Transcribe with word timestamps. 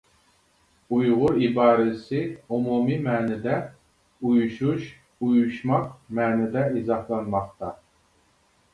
«ئۇيغۇر» 0.95 1.35
ئىبارىسى 1.47 2.21
ئومۇمى 2.55 2.97
مەنىدە 3.09 3.59
«ئۇيۇشۇش، 3.61 4.91
ئۇيۇشماق» 5.29 5.89
مەنىدە 6.23 6.69
ئىزاھلانماقتا. 6.83 7.75